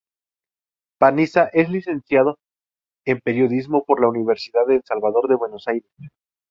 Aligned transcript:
Panizza 0.99 1.43
es 1.53 1.69
licenciado 1.69 2.39
en 3.05 3.19
periodismo 3.21 3.83
por 3.85 4.01
la 4.01 4.09
Universidad 4.09 4.65
del 4.65 4.81
Salvador 4.83 5.27
de 5.27 5.35
Buenos 5.35 5.67
Aires. 5.67 5.91